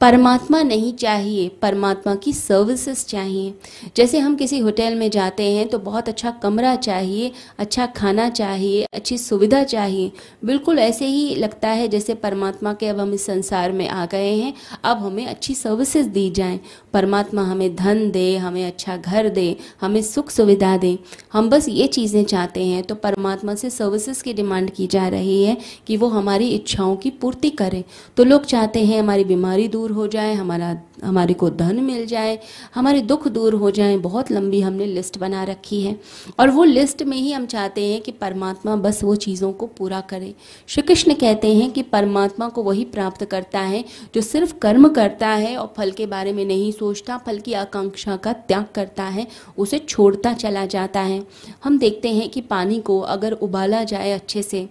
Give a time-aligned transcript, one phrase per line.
[0.00, 3.52] परमात्मा नहीं चाहिए, परमात्मा की सर्विसेज़ चाहिए।
[3.96, 8.86] जैसे हम किसी होटल में जाते हैं तो बहुत अच्छा कमरा चाहिए अच्छा खाना चाहिए,
[8.92, 10.10] अच्छी सुविधा चाहिए।
[10.44, 14.32] बिल्कुल ऐसे ही लगता है जैसे परमात्मा के अब हम इस संसार में आ गए
[14.32, 14.52] हैं,
[14.84, 16.58] अब हमें अच्छी सर्विसेज़ दी जाएँ।
[16.92, 20.96] परमात्मा हमें धन दे, हमें अच्छा घर दे, हमें सुख सुविधा दे।
[21.32, 25.42] हम बस ये चीज़ें चाहते हैं तो परमात्मा से सर्विसेज़ की डिमांड की जा रही
[25.44, 25.56] है
[25.86, 27.82] कि वो हमारी इच्छाओं की पूर्ति करें।
[28.16, 32.06] तो लोग चाहते हैं हमारी बीमारी दूर दूर हो जाए, हमारा, हमारे को धन मिल
[32.06, 32.38] जाए,
[32.74, 35.98] हमारे दुख दूर हो जाए, बहुत लंबी हमने लिस्ट बना रखी है।
[36.38, 40.00] और वो लिस्ट में ही हम चाहते हैं कि परमात्मा बस वो चीज़ों को पूरा
[40.00, 40.34] करे।
[40.66, 45.28] श्री कृष्ण कहते हैं कि परमात्मा को वही प्राप्त करता है जो सिर्फ़ कर्म करता
[45.28, 49.26] है और फल के बारे में नहीं सोचता, फल की आकांक्षा का त्याग करता है,
[49.58, 51.22] उसे छोड़ता चला जाता है।
[51.64, 54.68] हम देखते हैं कि पानी को अगर उबाला जाए अच्छे से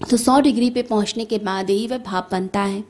[0.00, 2.82] तो 100 डिग्री पे पहुँचने के बाद ही वह भाप बनता है।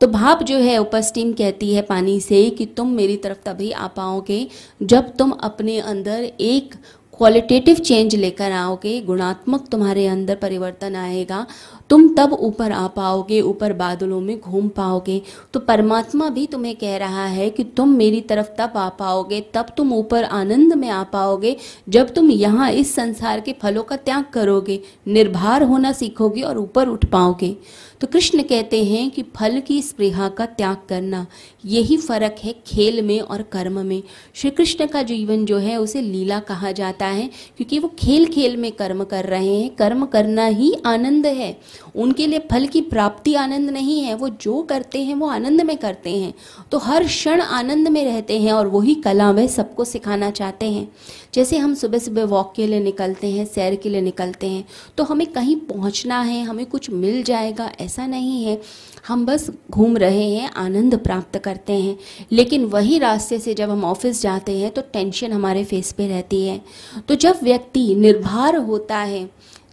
[0.00, 3.70] तो भाप जो है ऊपर स्टीम कहती है पानी से कि तुम मेरी तरफ़ तभी
[3.70, 4.46] आ पाओगे
[4.82, 6.74] जब तुम अपने अंदर एक
[7.18, 11.46] क्वालिटेटिव चेंज लेकर आओगे। गुणात्मक तुम्हारे अंदर परिवर्तन आएगा
[11.90, 16.96] तुम तब ऊपर आ पाओगे, ऊपर बादलों में घूम पाओगे। तो परमात्मा भी तुम्हें कह
[16.96, 21.02] रहा है कि तुम मेरी तरफ़ तब आ पाओगे, तब तुम ऊपर आनंद में आ
[21.02, 21.56] पाओगे,
[21.88, 26.88] जब तुम यहाँ इस संसार के फलों का त्याग करोगे, निर्भर होना सीखोगे और ऊपर
[26.88, 27.56] उठ पाओगे।
[28.00, 31.26] तो कृष्ण कहते हैं कि फल की स्पृहा का त्याग करना,
[31.66, 34.02] यही फ़र्क है खेल में और कर्म में।
[34.34, 38.56] श्री कृष्ण का जीवन जो है, उसे लीला कहा जाता है, क्योंकि वो खेल खेल
[38.56, 41.60] में कर्म कर रहे हैं। कर्म करना ही आनंद है।
[41.96, 45.76] उनके लिए फल की प्राप्ति आनंद नहीं है, वो जो करते हैं, वो आनंद में
[45.76, 46.32] करते हैं।
[46.72, 50.88] तो हर क्षण आनंद में रहते हैं और वही कला वह सबको सिखाना चाहते हैं।
[51.34, 54.64] जैसे हम सुबह सुबह वॉक के लिए निकलते हैं, सैर के लिए निकलते हैं
[54.96, 58.60] तो हमें कहीं पहुँचना है, हमें कुछ मिल जाएगा, ऐसा नहीं है।
[59.08, 61.98] हम बस घूम रहे हैं, आनंद प्राप्त करते हैं।
[62.32, 66.44] लेकिन वही रास्ते से जब हम ऑफ़िस जाते हैं तो टेंशन हमारे फेस पे रहती
[66.46, 66.60] है।
[67.08, 69.28] तो जब व्यक्ति निर्भर होता है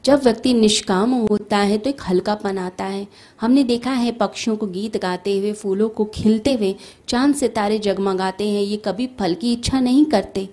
[0.05, 3.07] जब व्यक्ति निष्काम होता है तो एक हल्कापन आता है।
[3.41, 6.75] हमने देखा है पक्षियों को गीत गाते हुए, फूलों को खिलते हुए,
[7.07, 10.49] चाँद सितारे जगमगाते हैं, ये कभी फल की इच्छा नहीं करते।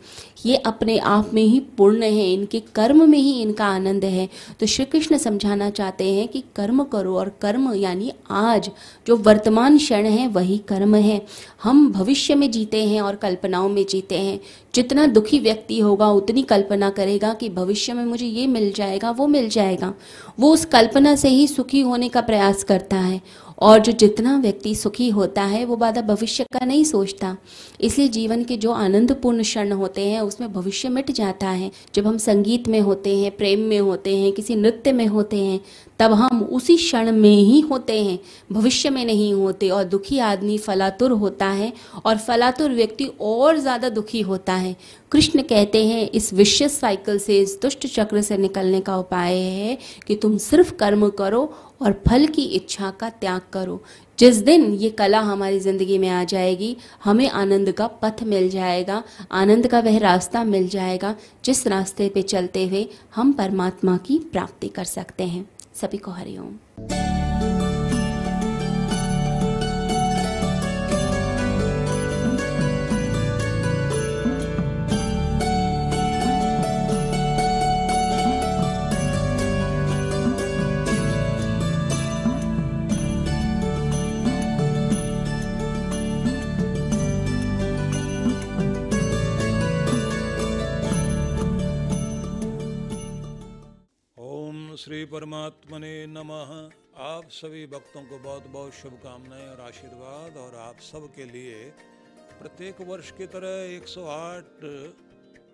[0.47, 4.29] ये अपने आप में ही पूर्ण है, इनके कर्म में ही इनका आनंद है।
[4.61, 8.71] तो श्री कृष्ण समझाना चाहते हैं कि कर्म करो और कर्म यानी आज,
[9.07, 11.27] जो वर्तमान क्षण है, वही कर्म है।
[11.63, 14.41] हम भविष्य में जीते हैं और कल्पनाओं में जीते हैं।
[14.77, 19.27] जितना दुखी व्यक्ति होगा, उतनी कल्पना करेगा कि भविष्य में मुझे ये मिल जाएगा, वो
[19.27, 19.95] मिल जाएगा।
[20.41, 23.21] वो उस कल्पना से ही सुखी होने का प्रयास करता है।
[23.59, 27.37] और जो जितना व्यक्ति सुखी होता है, वो बाधा भविष्य का नहीं सोचता।
[27.81, 32.19] इसलिए जीवन के जो आनंदपूर्ण क्षण होते हैं, उसमें भविष्य मिट जाता है। जब हम
[32.19, 35.61] संगीत में होते हैं, प्रेम में होते हैं, किसी नृत्य में होते हैं,
[35.99, 38.19] तब हम उसी क्षण में ही होते हैं।
[38.53, 41.73] भविष्य में नहीं होते और दुखी आदमी फलातुर होता है
[42.05, 44.77] और फलातुर व्यक्ति और ज़्यादा दुखी होता है।
[45.13, 49.79] कृष्ण कहते हैं, इस विश्व साइकिल से, इस दुष्ट चक्र से निकलने का उपाय है
[50.07, 51.43] कि तुम सिर्फ़ कर्म करो
[51.83, 53.83] और फल की इच्छा का त्याग करो।
[54.19, 59.03] जिस दिन ये कला हमारी ज़िंदगी में आ जाएगी, हमें आनंद का पथ मिल जाएगा,
[59.33, 64.69] आनंद का वह रास्ता मिल जाएगा, जिस रास्ते पे चलते हुए हम परमात्मा की प्राप्ति
[64.69, 67.06] कर सकते हैं। सभी को हरिओम
[94.87, 96.51] श्री परमात्मने नमः।
[97.05, 101.55] आप सभी भक्तों को बहुत बहुत शुभकामनाएँ और आशीर्वाद और आप सब के लिए
[102.41, 104.61] प्रत्येक वर्ष की तरह 108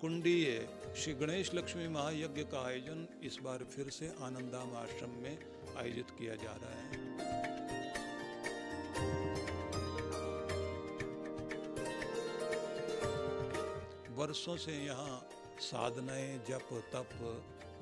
[0.00, 5.38] कुंडीय श्री गणेश लक्ष्मी महायज्ञ का आयोजन इस बार फिर से आनंदाम आश्रम में
[5.78, 6.92] आयोजित किया जा रहा है।
[14.16, 15.28] वर्षों से यहाँ
[15.60, 17.10] साधनाएँ, जप, तप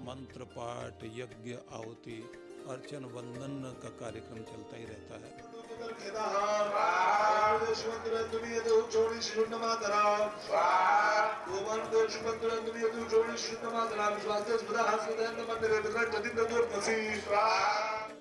[0.00, 2.18] मंत्र पाठ यज्ञ, आहुति,
[2.68, 5.50] अर्चन, वंदन का कार्यक्रम चलता ही रहता है।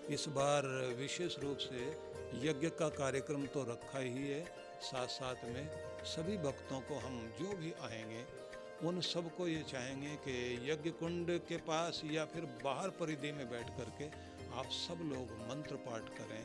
[0.09, 0.67] इस बार
[0.97, 1.81] विशेष रूप से
[2.33, 4.43] यज्ञ का कार्यक्रम तो रखा ही है।
[4.81, 5.65] साथ साथ में
[6.03, 8.21] सभी भक्तों को हम जो भी आएँगे
[8.81, 10.33] उन सबको ये चाहेंगे कि
[10.65, 14.05] यज्ञ कुंड के पास या फिर बाहर परिधि में बैठ करके
[14.59, 16.43] आप सब लोग मंत्र पाठ करें,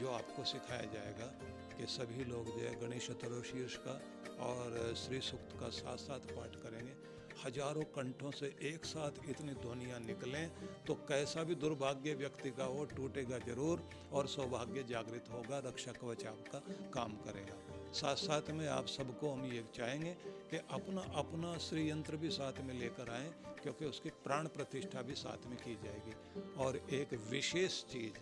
[0.00, 1.26] जो आपको सिखाया जाएगा
[1.72, 4.00] कि सभी लोग जो है गणेश चतुर्शीर्ष का
[4.42, 6.92] और श्री सूक्त का साथ साथ पाठ करेंगे।
[7.40, 10.50] हज़ारों कंठों से एक साथ इतनी ध्वनियाँ निकलें
[10.86, 16.26] तो कैसा भी दुर्भाग्य व्यक्ति का हो, टूटेगा ज़रूर और सौभाग्य जागृत होगा रक्षा कवच
[16.28, 16.58] आपका
[16.92, 20.10] काम करेगा। साथ साथ में आप सबको हम ये चाहेंगे
[20.50, 23.30] कि अपना अपना श्री यंत्र भी साथ में लेकर आएँ,
[23.62, 26.14] क्योंकि उसकी प्राण प्रतिष्ठा भी साथ में की जाएगी।
[26.56, 28.20] और एक विशेष चीज़,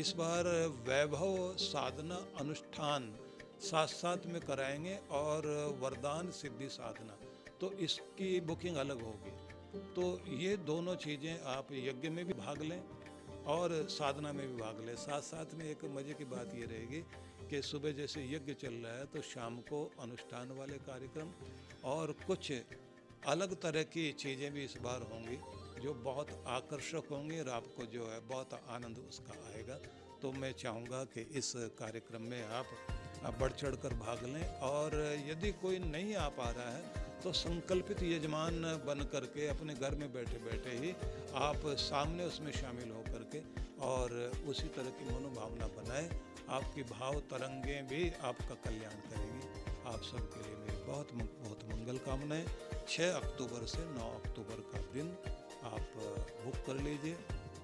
[0.00, 0.44] इस बार
[0.88, 3.12] वैभव साधना अनुष्ठान
[3.60, 5.46] साथ साथ में कराएँगे और
[5.80, 7.16] वरदान सिद्धि साधना
[7.60, 9.30] तो इसकी बुकिंग अलग होगी।
[9.94, 10.04] तो
[10.36, 12.82] ये दोनों चीज़ें आप यज्ञ में भी भाग लें
[13.46, 17.02] और साधना में भी भाग लें। साथ साथ में एक मज़े की बात ये रहेगी
[17.50, 21.30] कि सुबह जैसे यज्ञ चल रहा है तो शाम को अनुष्ठान वाले कार्यक्रम
[21.84, 22.52] और कुछ
[23.26, 25.36] अलग तरह की चीज़ें भी इस बार होंगी,
[25.82, 29.78] जो बहुत आकर्षक होंगी और आपको जो है बहुत आनंद उसका आएगा।
[30.22, 32.66] तो मैं चाहूँगा कि इस कार्यक्रम में आप
[33.40, 34.94] बढ़ चढ़ कर भाग लें। और
[35.26, 40.12] यदि कोई नहीं आ पा रहा है तो संकल्पित यजमान बन करके अपने घर में
[40.12, 40.90] बैठे बैठे ही
[41.36, 43.40] आप सामने उसमें शामिल हो करके
[43.86, 44.14] और
[44.48, 46.08] उसी तरह की मनोभावना बनाए।
[46.50, 49.42] आपकी भाव तरंगें भी आपका कल्याण करेगी।
[49.86, 52.46] आप सबके लिए मेरी बहुत बहुत मंगल कामनाएँ।
[52.88, 55.10] 6 अक्टूबर से 9 अक्टूबर का दिन
[55.66, 56.00] आप
[56.44, 57.16] बुक कर लीजिए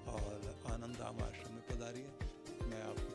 [0.09, 2.09] और आनंद आम आश्रम में पधारिए।
[2.69, 3.14] मैं आपकी